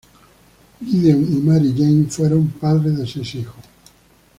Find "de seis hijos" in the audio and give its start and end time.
2.97-3.63